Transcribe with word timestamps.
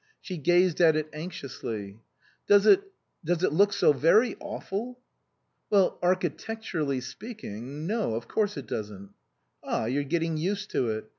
She 0.19 0.37
gazed 0.39 0.81
at 0.81 0.95
it 0.95 1.11
anxi 1.11 1.43
ously." 1.43 1.99
Does 2.47 2.65
it 2.65 2.81
does 3.23 3.43
it 3.43 3.53
look 3.53 3.71
so 3.71 3.93
very 3.93 4.35
awful?"" 4.39 4.99
Well 5.69 5.99
architecturally 6.01 7.01
speaking 7.01 7.85
No, 7.85 8.15
of 8.15 8.27
course 8.27 8.57
it 8.57 8.65
doesn't." 8.65 9.11
"Ah, 9.63 9.85
you're 9.85 10.03
getting 10.03 10.37
used 10.37 10.71
to 10.71 10.89
it. 10.89 11.05